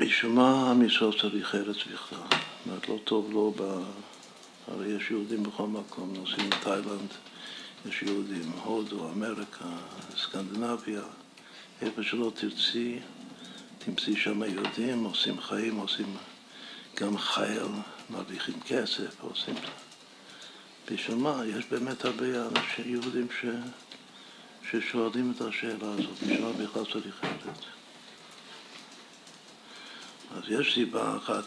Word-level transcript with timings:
משום 0.00 0.34
מה 0.34 0.70
עם 0.70 0.82
ישראל 0.82 1.18
צריך 1.20 1.54
ארץ 1.54 1.76
בכלל. 1.76 2.18
זאת 2.18 2.66
אומרת, 2.66 2.88
לא 2.88 2.98
טוב 3.04 3.32
לו 3.32 3.54
ב... 3.56 3.82
הרי 4.68 4.86
יש 4.92 5.10
יהודים 5.10 5.42
בכל 5.42 5.66
מקום, 5.66 6.12
נוסעים 6.16 6.50
לתאילנד, 6.50 7.08
יש 7.88 8.02
יהודים, 8.02 8.52
הודו, 8.64 9.08
אמריקה, 9.08 9.64
סקנדינביה, 10.16 11.02
איפה 11.82 12.02
שלא 12.02 12.32
תרצי, 12.34 12.98
תמצאי 13.78 14.16
שם 14.16 14.42
יהודים, 14.42 15.04
עושים 15.04 15.40
חיים, 15.40 15.76
עושים 15.76 16.16
גם 17.00 17.18
חייל, 17.18 17.68
מרוויחים 18.10 18.60
כסף, 18.60 19.20
עושים... 19.20 19.54
בשביל 20.92 21.16
מה? 21.16 21.42
יש 21.46 21.64
באמת 21.70 22.04
הרבה 22.04 22.26
אנשים 22.46 22.84
יהודים 22.86 23.26
ש... 23.40 23.44
ששואלים 24.70 25.32
את 25.36 25.40
השאלה 25.40 25.92
הזאת, 25.92 26.22
בשביל 26.22 26.42
מה 26.42 26.52
בכלל 26.52 26.84
צריך 26.92 27.24
ארץ? 27.24 27.79
אז 30.36 30.42
יש 30.48 30.74
סיבה 30.74 31.16
אחת 31.16 31.44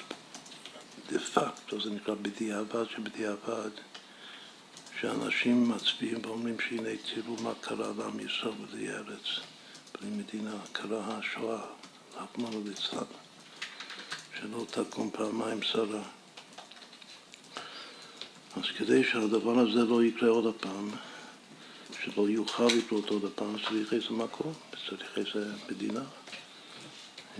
דה 1.11 1.19
פקטו, 1.19 1.81
זה 1.81 1.89
נקרא 1.89 2.15
בדיעבד 2.21 2.85
שבדיעבד, 2.89 3.69
שאנשים 5.01 5.69
מצביעים 5.69 6.17
ואומרים 6.23 6.59
שהנה 6.59 6.89
תראו 7.13 7.35
מה 7.43 7.51
קרה 7.61 7.91
לעם 7.97 8.19
ישראל 8.19 8.53
בלי 8.71 8.89
ארץ, 8.89 9.39
בלי 9.93 10.09
מדינה, 10.09 10.55
קרה 10.71 11.17
השואה, 11.17 11.61
רחמנו 12.15 12.61
ליצלן, 12.65 13.03
שלא 14.39 14.65
תקום 14.71 15.09
פעמיים 15.13 15.61
שרה. 15.61 16.03
אז 18.55 18.63
כדי 18.77 19.03
שהדבר 19.03 19.59
הזה 19.59 19.83
לא 19.83 20.03
יקרה 20.03 20.29
עוד 20.29 20.45
הפעם, 20.55 20.89
שלא 22.03 22.29
יוכל 22.29 22.67
לקרות 22.77 23.09
עוד 23.09 23.25
הפעם, 23.25 23.55
צריך 23.69 23.93
איזה 23.93 24.09
מקום, 24.09 24.53
צריך 24.89 25.17
איזה 25.17 25.53
מדינה. 25.71 26.03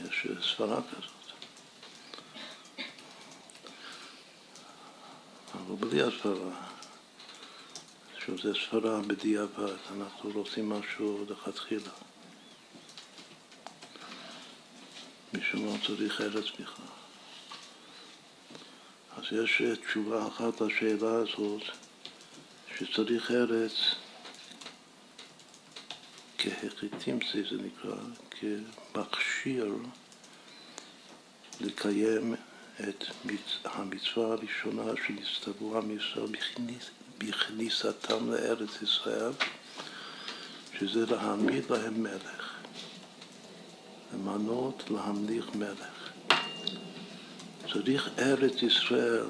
יש 0.06 0.28
סברה 0.56 0.82
כזאת. 0.82 1.23
אבל 5.68 5.76
בלי 5.76 6.02
הסברה, 6.02 6.68
שזה 8.26 8.54
סברה 8.70 9.02
בדיעבד, 9.02 9.76
אנחנו 9.98 10.30
רוצים 10.34 10.70
משהו 10.70 11.26
לכתחילה. 11.30 11.92
משום 15.34 15.66
מה 15.66 15.78
צריך 15.88 16.22
ארץ 16.22 16.46
בכלל. 16.60 16.86
אז 19.18 19.24
יש 19.32 19.62
תשובה 19.88 20.28
אחת 20.28 20.62
לשאלה 20.62 21.14
הזאת, 21.14 21.64
שצריך 22.78 23.32
ארץ 23.32 23.74
כהחיתימסי 26.38 27.44
זה 27.44 27.58
נקרא, 27.64 27.96
כמכשיר 28.94 29.76
לקיים 31.62 32.36
את 32.80 33.04
המצווה 33.66 34.34
הראשונה 34.34 34.84
שנסתברו 35.08 35.78
עם 35.78 35.98
ישראל 35.98 36.26
בכניסתם 37.18 38.32
לארץ 38.32 38.82
ישראל, 38.82 39.32
שזה 40.80 41.06
להעמיד 41.06 41.64
להם 41.70 42.04
מלך, 42.04 42.54
למנות 44.14 44.84
להמליך 44.90 45.46
מלך. 45.56 46.12
צריך 47.74 48.10
ארץ 48.20 48.62
ישראל 48.62 49.26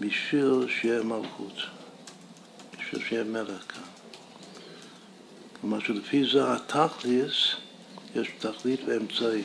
בשביל 0.00 0.66
שיהיה 0.68 1.02
מלכות, 1.02 1.56
בשביל 2.78 3.04
שיהיה 3.08 3.24
מלך 3.24 3.72
כאן. 3.72 3.82
כלומר 5.60 5.80
שלפי 5.80 6.24
זה 6.32 6.52
התכליס, 6.52 7.34
יש 8.14 8.28
תכלית 8.38 8.80
ואמצעי. 8.86 9.42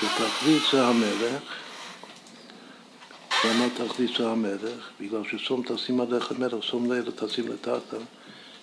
שתכלית 0.00 0.62
זה 0.72 0.86
המלך, 0.86 1.42
למה 3.44 3.66
תכלית 3.76 4.10
זה 4.18 4.28
המלך? 4.28 4.90
בגלל 5.00 5.22
ששום 5.24 5.62
תשים 5.66 6.00
עליך 6.00 6.32
מלך, 6.32 6.62
שום 6.62 6.92
לילה 6.92 7.10
תשים 7.10 7.48
לטאטה, 7.48 7.96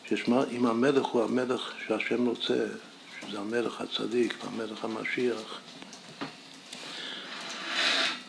ששמע, 0.09 0.43
אם 0.51 0.65
המלך 0.65 1.05
הוא 1.05 1.23
המלך 1.23 1.71
שהשם 1.87 2.25
רוצה, 2.25 2.65
שזה 3.21 3.39
המלך 3.39 3.81
הצדיק 3.81 4.33
והמלך 4.43 4.83
המשיח, 4.83 5.59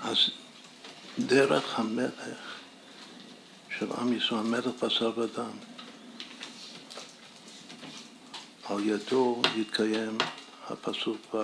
אז 0.03 0.16
דרך 1.19 1.78
המלך 1.78 2.12
של 3.78 3.87
עם 4.00 4.12
ישראל, 4.12 4.41
המלך 4.41 4.84
בשר 4.84 5.12
ודם, 5.16 5.50
על 8.65 8.87
ידו 8.87 9.43
יתקיים 9.56 10.19
הפסוק 10.71 11.34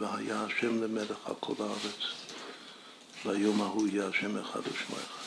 והיה 0.00 0.44
השם 0.44 0.82
למלך 0.82 1.16
על 1.24 1.34
כל 1.40 1.54
הארץ, 1.60 2.00
והיום 3.24 3.62
ההוא 3.62 3.88
יהיה 3.88 4.08
השם 4.08 4.38
אחד 4.38 4.60
ושמו 4.60 4.96
אחד. 4.96 5.24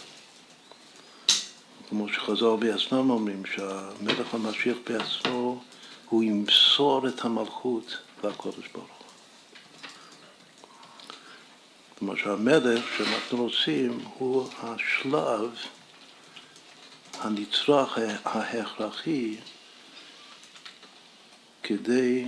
כמו 1.90 2.10
שחז"ל 2.10 2.56
בעצמם 2.60 3.10
אומרים, 3.10 3.44
שהמלך 3.46 4.34
המשיח 4.34 4.78
בעצמו, 4.90 5.64
הוא 6.10 6.24
ימסור 6.24 7.08
את 7.08 7.26
המלכות 7.26 7.98
לקודש 8.24 8.68
ברוך 8.74 8.88
הוא. 8.88 9.08
כלומר 12.00 12.16
שהמלך 12.16 12.86
שאנחנו 12.98 13.44
רוצים 13.44 14.00
הוא 14.18 14.50
השלב 14.64 15.56
הנצרך 17.20 17.98
ההכרחי 18.26 19.38
כדי 21.64 22.28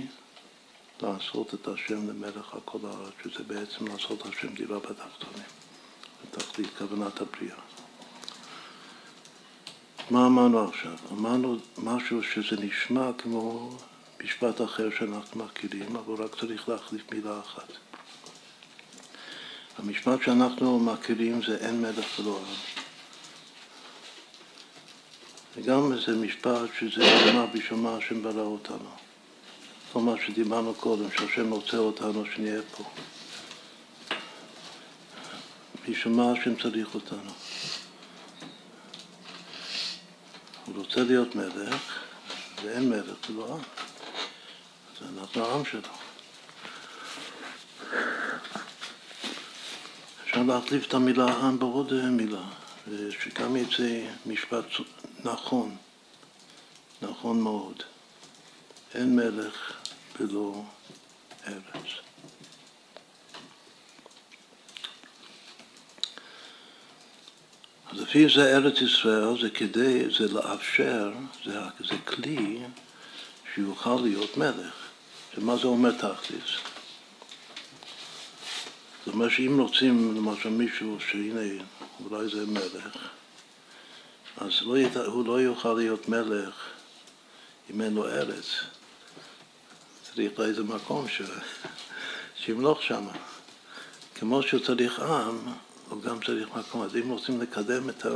לעשות 1.02 1.54
את 1.54 1.68
השם 1.68 2.08
למלך 2.08 2.54
על 2.54 2.60
כל 2.64 2.78
הארץ, 2.84 3.12
שזה 3.24 3.44
בעצם 3.44 3.86
לעשות 3.86 4.26
השם 4.26 4.54
דירה 4.54 4.78
בתחתונים, 4.78 5.46
בתכלית 6.24 6.68
כוונת 6.78 7.20
הבריאה. 7.20 7.56
מה 10.10 10.26
אמרנו 10.26 10.68
עכשיו? 10.68 10.96
אמרנו 11.12 11.56
משהו 11.78 12.22
שזה 12.22 12.56
נשמע 12.56 13.10
כמו 13.18 13.70
משפט 14.24 14.60
אחר 14.60 14.88
שאנחנו 14.98 15.44
מכירים, 15.44 15.96
אבל 15.96 16.24
רק 16.24 16.40
צריך 16.40 16.68
להחליף 16.68 17.12
מילה 17.12 17.40
אחת. 17.40 17.72
המשפט 19.78 20.22
שאנחנו 20.22 20.80
מכירים 20.80 21.42
זה 21.42 21.56
אין 21.56 21.82
מלך 21.82 22.18
ולא 22.18 22.38
עם. 22.38 22.54
וגם 25.56 25.92
זה 26.06 26.16
משפט 26.16 26.68
שזה 26.78 27.30
אמר 27.30 27.46
בשביל 27.46 27.78
מה 27.78 27.96
השם 27.96 28.22
ברא 28.22 28.42
אותנו. 28.42 29.09
כל 29.92 30.00
מה 30.00 30.14
שדיברנו 30.26 30.74
קודם, 30.74 31.10
שהשם 31.10 31.50
רוצה 31.50 31.76
אותנו 31.76 32.24
שנהיה 32.34 32.60
פה. 32.76 32.84
בשביל 35.88 36.14
מה 36.14 36.32
השם 36.32 36.56
צריך 36.56 36.94
אותנו? 36.94 37.30
הוא 40.66 40.76
רוצה 40.76 41.00
להיות 41.00 41.34
מלך, 41.34 41.98
ואין 42.62 42.90
מלך, 42.90 43.16
זה 43.28 43.34
לא 43.34 43.54
עם. 43.54 43.62
אז 45.00 45.18
אנחנו 45.18 45.44
העם 45.44 45.64
שלו. 45.64 45.80
אפשר 50.24 50.42
להחליף 50.42 50.86
את 50.86 50.94
המילה 50.94 51.34
עם 51.34 51.58
בעוד 51.58 51.92
מילה, 51.92 52.44
שגם 53.10 53.56
יצא 53.56 54.06
משפט 54.26 54.64
נכון, 55.24 55.76
נכון 57.02 57.40
מאוד. 57.40 57.82
אין 58.94 59.16
מלך 59.16 59.79
ולא 60.20 60.62
ארץ. 61.46 61.86
אז 67.92 68.00
לפי 68.00 68.26
זה 68.34 68.56
ארץ 68.56 68.80
ישראל 68.80 69.40
זה 69.40 69.50
כדי, 69.50 70.10
זה 70.18 70.32
לאפשר, 70.32 71.12
זה, 71.44 71.60
זה 71.88 71.94
כלי 72.04 72.58
שיוכל 73.54 73.98
להיות 74.02 74.36
מלך. 74.36 74.74
ומה 75.38 75.56
זה 75.56 75.66
אומר 75.66 75.90
תכלס? 75.92 76.50
זאת 79.04 79.14
אומרת 79.14 79.30
שאם 79.30 79.60
רוצים 79.60 80.16
למשל 80.16 80.48
מישהו 80.48 80.96
שהנה 81.10 81.64
אולי 82.04 82.28
זה 82.28 82.46
מלך, 82.46 83.08
אז 84.36 84.62
לא. 84.62 85.04
הוא 85.06 85.26
לא 85.26 85.40
יוכל 85.40 85.72
להיות 85.72 86.08
מלך 86.08 86.54
אם 87.70 87.80
אין 87.82 87.94
לו 87.94 88.08
ארץ. 88.08 88.64
צריך 90.20 90.38
לו 90.38 90.44
איזה 90.44 90.62
מקום 90.62 91.08
ש... 91.08 91.22
שימלוך 92.36 92.82
שם. 92.82 93.06
כמו 94.14 94.42
שהוא 94.42 94.60
צריך 94.60 95.00
עם, 95.00 95.38
הוא 95.88 96.02
גם 96.02 96.20
צריך 96.26 96.48
מקום. 96.56 96.82
אז 96.82 96.96
אם 96.96 97.10
רוצים 97.10 97.40
לקדם 97.40 97.88
את, 97.90 98.06
ה... 98.06 98.10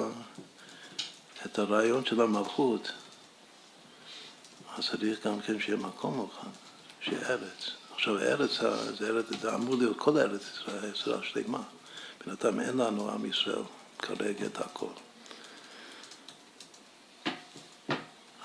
את 1.47 1.59
הרעיון 1.59 2.05
של 2.05 2.21
המלכות, 2.21 2.93
אז 4.77 4.89
צריך 4.91 5.27
גם 5.27 5.41
כן 5.41 5.61
שיהיה 5.61 5.79
מקום 5.79 6.15
מוכן, 6.15 6.49
שיהיה 7.01 7.29
ארץ. 7.29 7.71
עכשיו 7.95 8.19
ארץ, 8.19 8.51
זה 8.99 9.09
ארץ, 9.09 9.27
זה 9.41 9.55
אמור 9.55 9.77
להיות 9.77 9.97
כל 9.99 10.19
ארץ 10.19 10.43
ישראל, 10.43 10.93
ישראל 10.95 11.23
שלמה. 11.23 11.63
בינתיים 12.27 12.61
אין 12.61 12.77
לנו 12.77 13.11
עם 13.11 13.27
ישראל 13.27 13.63
כרגע 13.99 14.47
את 14.47 14.59
הכל. 14.59 14.93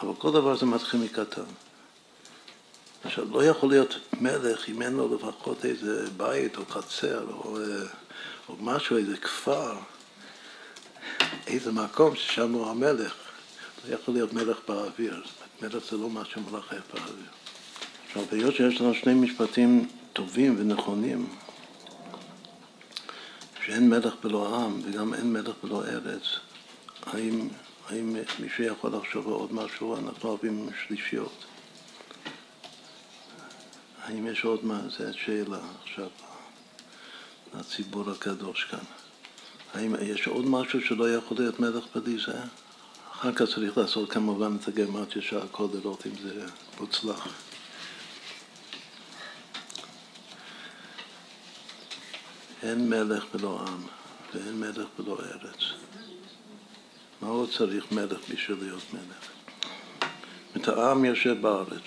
אבל 0.02 0.14
כל 0.18 0.32
דבר 0.32 0.58
זה 0.58 0.66
מתחיל 0.66 1.00
מקטן. 1.00 1.69
עכשיו, 3.20 3.34
לא 3.34 3.44
יכול 3.44 3.70
להיות 3.70 3.96
מלך 4.22 4.70
אם 4.70 4.82
אין 4.82 4.94
לו 4.94 5.16
לפחות 5.16 5.66
איזה 5.66 6.08
בית 6.18 6.58
או 6.58 6.66
חצר 6.70 7.26
או, 7.30 7.58
או 8.50 8.56
משהו, 8.60 8.98
איזה 8.98 9.18
כפר, 9.18 9.78
איזה 11.48 11.72
מקום 11.72 12.16
ששם 12.16 12.52
הוא 12.52 12.68
המלך. 12.68 13.14
לא 13.88 13.96
יכול 13.96 14.14
להיות 14.14 14.34
מלך 14.34 14.58
באוויר. 14.68 15.24
מלך 15.62 15.92
זה 15.92 15.98
לא 15.98 16.10
משהו 16.10 16.42
מלכף 16.42 16.94
באוויר. 16.94 17.26
עכשיו, 18.08 18.24
היות 18.32 18.56
שיש 18.56 18.82
לנו 18.82 18.94
שני 18.94 19.14
משפטים 19.14 19.90
טובים 20.14 20.56
ונכונים, 20.60 21.30
שאין 23.66 23.90
מלך 23.90 24.14
בלא 24.24 24.58
עם 24.58 24.82
וגם 24.84 25.14
אין 25.14 25.34
מלך 25.34 25.56
בלא 25.64 25.84
ארץ, 25.86 26.24
האם, 27.06 27.48
האם 27.90 28.16
מישהו 28.40 28.64
יכול 28.64 28.92
לחשוב 28.96 29.28
על 29.28 29.34
עוד 29.34 29.54
משהו? 29.54 29.98
אנחנו 29.98 30.30
אוהבים 30.30 30.70
שלישיות. 30.88 31.46
האם 34.10 34.28
יש 34.28 34.44
עוד 34.44 34.66
מה? 34.66 34.80
זו 34.90 35.04
שאלה 35.26 35.60
עכשיו 35.84 36.08
לציבור 37.54 38.12
הקדוש 38.12 38.64
כאן. 38.64 38.80
האם 39.74 39.96
יש 40.02 40.28
עוד 40.28 40.46
משהו 40.46 40.82
שלא 40.82 41.16
יכול 41.16 41.38
להיות 41.38 41.60
מלך 41.60 41.84
בלי 41.96 42.18
זה? 42.26 42.40
אחר 43.12 43.34
כך 43.34 43.44
צריך 43.44 43.78
לעשות 43.78 44.12
כמובן 44.12 44.58
את 44.62 44.68
הגרמטיה 44.68 45.22
של 45.22 45.38
הכל 45.38 45.68
לראות 45.74 46.06
אם 46.06 46.12
זה 46.24 46.46
מוצלח. 46.80 47.28
אין 52.64 52.90
מלך 52.90 53.26
בלא 53.34 53.66
עם 53.68 53.84
ואין 54.34 54.60
מלך 54.60 54.88
בלא 55.00 55.20
ארץ. 55.20 55.60
מה 57.22 57.28
עוד 57.28 57.50
צריך 57.58 57.92
מלך 57.92 58.20
בשביל 58.30 58.58
להיות 58.62 58.94
מלך? 58.94 59.30
את 60.58 60.68
העם 60.68 61.06
יושב 61.06 61.42
בארץ, 61.42 61.84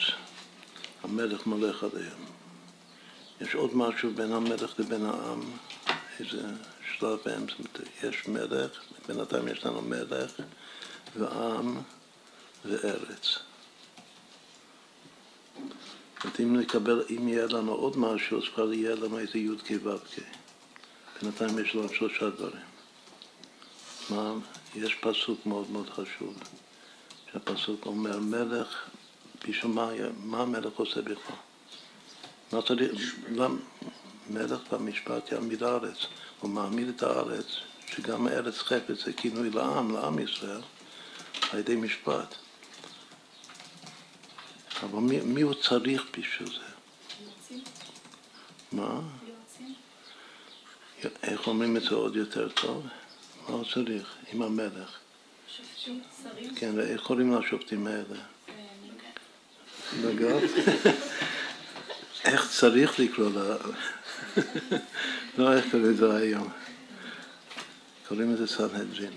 המלך 1.03 1.47
מולך 1.47 1.85
עליהם. 1.85 2.19
יש 3.41 3.55
עוד 3.55 3.77
משהו 3.77 4.11
בין 4.15 4.33
המלך 4.33 4.81
לבין 4.81 5.07
העם, 5.07 5.41
איזה 6.21 6.43
שלב 6.99 7.19
באמצע, 7.25 7.55
יש 8.03 8.29
מלך, 8.29 8.81
בינתיים 9.09 9.49
יש 9.49 9.65
לנו 9.65 9.83
מלך 9.83 10.33
ועם 11.17 11.77
וארץ. 12.65 13.39
זאת 16.25 16.41
אם 16.41 16.57
נקבל, 16.57 17.03
אם 17.11 17.29
יהיה 17.29 17.47
לנו 17.47 17.73
עוד 17.73 17.99
משהו, 17.99 18.39
אז 18.39 18.45
כבר 18.55 18.73
יהיה 18.73 18.95
לנו 18.95 19.19
איזה 19.19 19.39
י"ק 19.39 19.71
ו"ק. 19.83 20.23
בינתיים 21.23 21.59
יש 21.59 21.75
לנו 21.75 21.89
שלושה 21.89 22.31
דברים. 22.31 22.63
מה, 24.11 24.33
יש 24.75 24.95
פסוק 24.95 25.47
מאוד 25.47 25.71
מאוד 25.71 25.91
חשוב, 25.91 26.39
שהפסוק 27.33 27.87
אומר 27.87 28.19
מלך, 28.19 28.89
בשביל 29.49 29.73
מה, 29.73 29.91
מה 30.25 30.43
המלך 30.43 30.73
עושה 30.77 31.03
בכלל? 31.03 31.37
מה 32.53 32.63
צריך, 32.63 33.15
למה? 33.29 33.57
מלך 34.31 34.61
במשפט 34.73 35.33
יעמיד 35.33 35.63
הארץ, 35.63 35.97
הוא 36.41 36.51
מעמיד 36.51 36.89
את 36.89 37.03
הארץ, 37.03 37.47
שגם 37.87 38.29
ארץ 38.29 38.59
חפץ 38.59 39.05
זה 39.05 39.13
כינוי 39.13 39.51
לעם, 39.51 39.95
לעם 39.95 40.19
ישראל, 40.19 40.61
על 41.51 41.59
ידי 41.59 41.77
משפט. 41.77 42.35
אבל 44.83 44.99
מי, 44.99 45.21
מי 45.21 45.41
הוא 45.41 45.55
צריך 45.55 46.07
בשביל 46.19 46.49
זה? 46.49 46.55
יוצאים. 47.25 47.65
מה? 48.73 49.01
איך 51.23 51.47
אומרים 51.47 51.77
את 51.77 51.83
זה 51.83 51.95
עוד 51.95 52.17
יותר 52.17 52.49
טוב? 52.49 52.87
מה 53.49 53.55
הוא 53.55 53.65
צריך? 53.75 54.15
עם 54.33 54.43
המלך. 54.43 54.99
שופטים, 55.57 56.03
שרים. 56.23 56.55
כן, 56.55 56.81
איך 56.81 57.03
קוראים 57.03 57.35
לשופטים 57.35 57.87
האלה? 57.87 58.17
נגד? 60.01 60.41
איך 62.25 62.51
צריך 62.51 63.01
לקרוא 63.01 63.31
לה? 63.31 63.57
לא 65.39 65.53
איך 65.57 65.65
קוראים 65.71 65.91
לזה 65.91 66.17
היום. 66.17 66.49
קוראים 68.09 68.35
לזה 68.35 68.47
סנהדרין. 68.47 69.13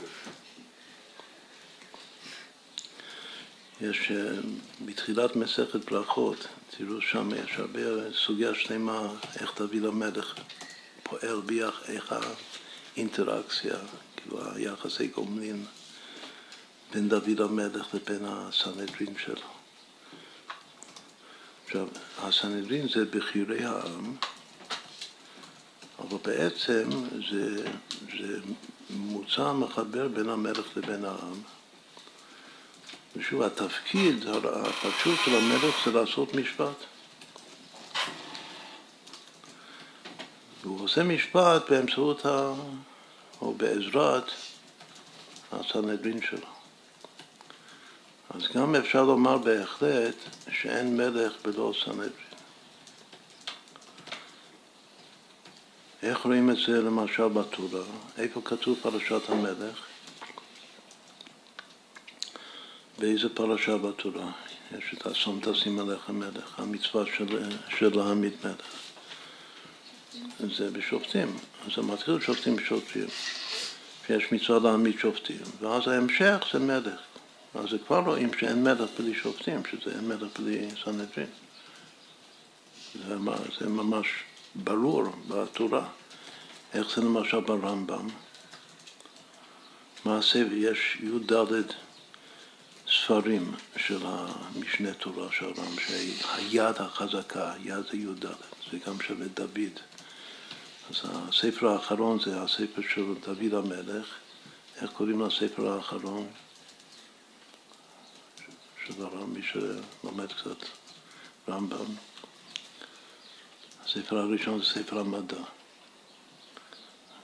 יש 3.81 4.11
אה, 4.11 4.31
בתחילת 4.85 5.35
מסכת 5.35 5.91
ברכות, 5.91 6.47
תראו 6.77 7.01
שם 7.01 7.29
יש 7.43 7.51
הרבה 7.55 7.79
סוגיה 8.13 8.55
שלמה 8.55 9.07
איך 9.39 9.53
דוד 9.57 9.85
המלך 9.85 10.35
פועל 11.03 11.41
ביח, 11.45 11.81
איך 11.87 12.15
האינטראקציה, 12.95 13.75
כאילו 14.15 14.39
היחסי 14.55 15.07
גומלין 15.07 15.65
בין 16.93 17.09
דוד 17.09 17.41
המלך 17.41 17.87
לבין 17.93 18.25
הסנהדרין 18.25 19.13
שלו. 19.17 19.64
עכשיו, 21.75 21.87
הסנהדרין 22.21 22.87
זה 22.87 23.05
בכירי 23.05 23.65
העם, 23.65 24.15
אבל 25.99 26.17
בעצם 26.23 26.89
זה, 27.31 27.65
זה 28.19 28.39
מוצא 28.89 29.53
מחבר 29.53 30.07
בין 30.07 30.29
המלך 30.29 30.77
לבין 30.77 31.05
העם. 31.05 31.41
ושוב, 33.15 33.41
התפקיד 33.41 34.25
החשוב 34.27 35.15
של 35.25 35.35
המלך 35.35 35.75
זה 35.85 35.91
לעשות 35.91 36.33
משפט. 36.33 36.75
והוא 40.63 40.81
עושה 40.81 41.03
משפט 41.03 41.69
באמצעות 41.69 42.25
ה... 42.25 42.53
או 43.41 43.53
בעזרת 43.53 44.31
הסנהדרין 45.51 46.21
שלו. 46.21 46.54
אז 48.29 48.41
גם 48.55 48.75
אפשר 48.75 49.03
לומר 49.03 49.37
בהחלט 49.37 50.15
שאין 50.51 50.97
מלך 50.97 51.33
בלא 51.43 51.73
סנהדרין. 51.83 52.11
איך 56.03 56.17
רואים 56.25 56.49
את 56.49 56.55
זה 56.67 56.81
למשל 56.81 57.27
בתורה? 57.27 57.83
איפה 58.17 58.41
כתוב 58.45 58.77
פרשת 58.81 59.29
המלך? 59.29 59.85
באיזה 62.99 63.29
פרשה 63.29 63.77
בתורה? 63.77 64.31
יש 64.77 64.93
את 64.93 65.07
אסון 65.07 65.39
תשים 65.43 65.79
עליך 65.79 66.09
מלך, 66.09 66.59
המצווה 66.59 67.05
של, 67.17 67.49
של 67.77 67.97
להעמיד 67.97 68.33
מלך. 68.43 68.85
זה 70.39 70.71
בשופטים. 70.71 71.37
זה 71.75 71.81
מתחיל 71.81 72.19
שופטים 72.19 72.55
בשופטים, 72.55 73.07
שיש 74.07 74.31
מצווה 74.31 74.59
להעמיד 74.59 74.99
שופטים, 74.99 75.41
ואז 75.59 75.87
ההמשך 75.87 76.45
זה 76.53 76.59
מלך. 76.59 76.99
אז 77.55 77.69
זה 77.69 77.77
כבר 77.87 77.99
רואים 77.99 78.29
שאין 78.39 78.63
מלך 78.63 78.89
בלי 78.99 79.15
שופטים, 79.15 79.61
שזה 79.71 79.95
אין 79.95 80.07
מלך 80.07 80.39
בלי 80.39 80.69
סנהדרין. 80.83 81.27
זה, 83.07 83.15
זה 83.59 83.69
ממש 83.69 84.07
ברור 84.55 85.03
בתורה. 85.27 85.87
איך 86.73 86.95
זה 86.95 87.01
למשל 87.01 87.39
ברמב"ם? 87.39 88.07
מעשה, 90.05 90.39
יש 90.51 90.97
י"ד 91.03 91.31
ספרים 92.87 93.51
של 93.77 93.99
המשנה 94.03 94.93
תורה 94.93 95.27
של 95.31 95.45
הרמב"ם, 95.45 95.79
שהיד 95.79 96.75
החזקה, 96.79 97.53
היד 97.53 97.85
זה 97.91 97.97
י"ד, 97.97 98.25
זה 98.71 98.77
גם 98.87 99.01
של 99.07 99.27
דוד. 99.27 99.79
אז 100.89 101.01
הספר 101.03 101.67
האחרון 101.67 102.19
זה 102.19 102.41
הספר 102.41 102.81
של 102.93 103.05
דוד 103.25 103.53
המלך, 103.53 104.05
איך 104.81 104.91
קוראים 104.91 105.21
לספר 105.21 105.67
האחרון? 105.67 106.27
של 108.87 109.01
הרמב"ם, 109.01 109.33
מי 109.33 109.41
שלומד 109.43 110.33
קצת 110.33 110.69
רמב"ם. 111.49 111.85
הספר 113.85 114.17
הראשון 114.17 114.61
זה 114.61 114.65
ספר 114.65 114.99
המדע. 114.99 115.41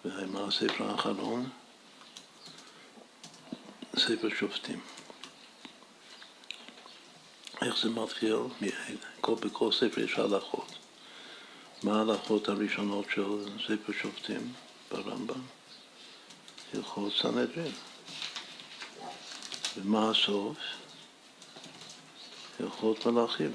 ומה 0.06 0.48
הספר 0.48 0.91
האחרון? 0.91 1.50
ספר 3.96 4.30
שופטים. 4.39 4.80
איך 7.62 7.77
זה 7.84 7.89
מתחיל? 7.89 8.36
בכל 9.36 9.72
ספר 9.72 10.01
יש 10.01 10.20
הלכות. 10.20 10.72
מה 11.84 11.98
ההלכות 11.98 12.50
הראשונות 12.50 13.06
של 13.15 13.46
ספר 13.68 13.94
שופטים 14.01 14.53
ברמב"ם? 14.91 15.41
הלכות 16.74 17.13
סנהדרין. 17.22 17.72
ומה 19.77 20.10
הסוף? 20.10 20.58
הלכות 22.62 23.06
מלאכים. 23.06 23.51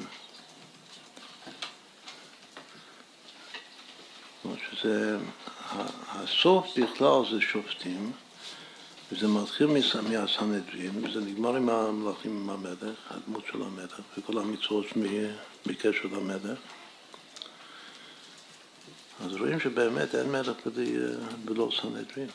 שזה, 4.70 5.18
הסוף 6.08 6.78
בכלל 6.78 7.22
זה 7.30 7.40
שופטים, 7.40 8.12
וזה 9.12 9.28
מתחיל 9.28 9.66
מהסנהדרין, 10.10 11.04
וזה 11.04 11.20
נגמר 11.20 11.56
עם 11.56 11.68
המלאכים, 11.68 12.36
עם 12.36 12.50
המלך, 12.50 12.98
הדמות 13.10 13.44
של 13.52 13.62
המלך, 13.62 14.00
וכל 14.18 14.38
המצוות 14.38 14.86
בקשר 15.66 16.08
למלך. 16.12 16.58
אז 19.24 19.32
רואים 19.32 19.60
שבאמת 19.60 20.14
אין 20.14 20.32
מלך 20.32 20.66
בלי, 20.66 20.96
בלא 21.44 21.70
סנהדרין. 21.80 22.28